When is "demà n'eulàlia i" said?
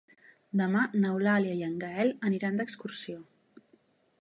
0.61-1.61